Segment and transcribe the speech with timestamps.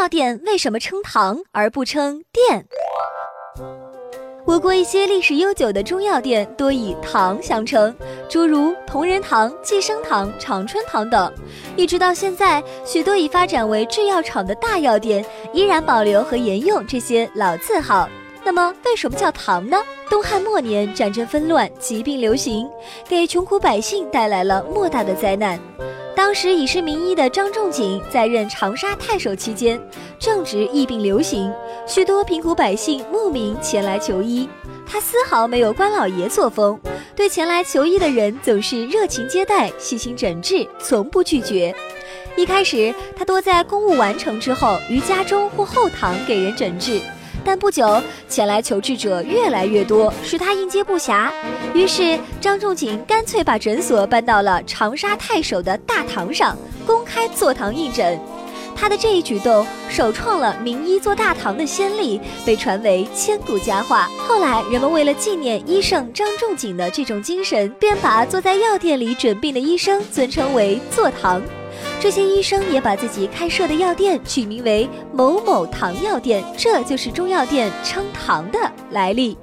[0.00, 2.66] 药店为什么称堂而不称店？
[4.44, 7.94] 我国一些历史悠久的中药店多以堂相称，
[8.28, 11.32] 诸如同仁堂、济生堂、长春堂等。
[11.76, 18.08] 一直到现在，许多已发展为制药厂的大药店依然保留和沿用这些老字号。
[18.44, 19.82] 那么，为什么叫堂呢？
[20.08, 22.68] 东汉末年，战争纷乱，疾病流行，
[23.08, 25.58] 给穷苦百姓带来了莫大的灾难。
[26.26, 29.80] 当时已是名医的张仲景在任长沙太守期间，
[30.18, 31.52] 正值疫病流行，
[31.86, 34.48] 许多贫苦百姓慕名前来求医。
[34.84, 36.80] 他丝毫没有官老爷作风，
[37.14, 41.72] 对前来求医的人总是热情接待、细心诊治，从不拒绝。
[42.36, 47.00] 一开始，他多在公务完成之后，于家中或后堂给人诊治。
[47.46, 51.30] 但不久，前来求治者越来越多，使他应接不暇。
[51.72, 58.18] 于是，张仲景干脆把诊所搬到了长沙太守的大堂上，公开坐堂应诊。
[58.74, 64.10] 他的这一举动，首创了名医坐大堂的先例，被传为千古佳话。
[64.18, 71.40] 后来，人们为了纪念医圣张仲景的这种精神，便把坐在药店里诊病的医生尊称为“坐堂”。
[72.06, 78.58] 这些医生也把自己开设的药店取名为某某堂药店，这就是中药店称堂的
[78.92, 79.36] 来历。